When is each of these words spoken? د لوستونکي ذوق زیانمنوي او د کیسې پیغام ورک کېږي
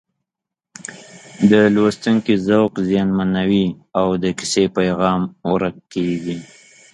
د 1.51 1.53
لوستونکي 1.75 2.33
ذوق 2.47 2.73
زیانمنوي 2.89 3.67
او 3.99 4.07
د 4.23 4.25
کیسې 4.39 4.65
پیغام 4.77 5.21
ورک 5.51 5.75
کېږي 5.93 6.37